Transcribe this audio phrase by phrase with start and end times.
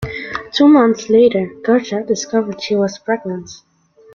[0.51, 3.51] Two months later, Garcia discovered she was pregnant.